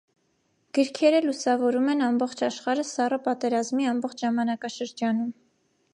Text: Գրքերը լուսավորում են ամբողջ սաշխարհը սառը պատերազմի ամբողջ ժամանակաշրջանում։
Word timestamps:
Գրքերը 0.77 1.19
լուսավորում 1.25 1.91
են 1.93 2.01
ամբողջ 2.07 2.41
սաշխարհը 2.43 2.85
սառը 2.95 3.19
պատերազմի 3.29 3.89
ամբողջ 3.95 4.25
ժամանակաշրջանում։ 4.27 5.33